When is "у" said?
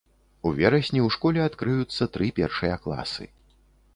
0.49-0.53